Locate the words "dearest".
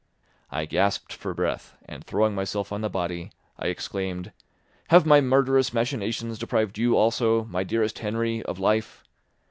7.63-7.99